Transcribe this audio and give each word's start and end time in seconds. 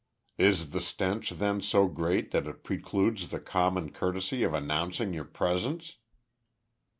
"Is 0.39 0.71
the 0.71 0.81
stench 0.81 1.29
then 1.29 1.61
so 1.61 1.87
great 1.87 2.31
that 2.31 2.47
it 2.47 2.63
precludes 2.63 3.29
the 3.29 3.39
common 3.39 3.91
courtesy 3.91 4.41
of 4.41 4.51
announcing 4.51 5.13
your 5.13 5.25
presence?" 5.25 5.97